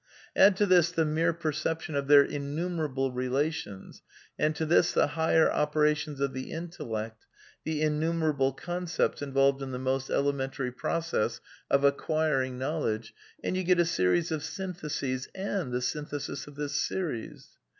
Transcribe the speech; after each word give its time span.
Add 0.35 0.57
to 0.57 0.65
this 0.65 0.91
the 0.91 1.05
mere 1.05 1.31
perception 1.31 1.93
of 1.93 2.07
their 2.07 2.23
innumerable 2.23 3.11
relations, 3.11 4.01
and 4.39 4.55
to 4.55 4.65
this 4.65 4.93
the 4.93 5.09
higher 5.09 5.51
operations 5.51 6.19
of 6.19 6.33
the 6.33 6.49
intellect, 6.51 7.27
the 7.65 7.83
in 7.83 7.99
numerable 7.99 8.51
concepts 8.51 9.21
involved 9.21 9.61
in 9.61 9.69
the 9.69 9.77
most 9.77 10.09
elementary 10.09 10.71
proc 10.71 11.13
ess 11.13 11.39
of 11.69 11.83
acquiring 11.83 12.57
knowledge, 12.57 13.13
and 13.43 13.55
you 13.55 13.63
get 13.63 13.79
a 13.79 13.85
series 13.85 14.31
of 14.31 14.43
syn 14.43 14.73
theses 14.73 15.27
and 15.35 15.71
the 15.71 15.83
synthesis 15.83 16.47
of 16.47 16.55
this 16.55 16.73
series. 16.81 17.49